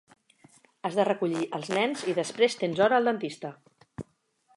Has 0.87 0.95
de 0.99 1.03
recollir 1.09 1.43
els 1.57 1.69
nens 1.79 2.05
i 2.13 2.15
després 2.21 2.57
tens 2.63 2.81
hora 2.87 2.99
al 3.01 3.11
dentista. 3.11 3.53